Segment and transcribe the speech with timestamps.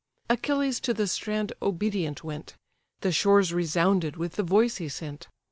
[0.31, 2.55] Achilles to the strand obedient went:
[3.01, 5.27] The shores resounded with the voice he sent.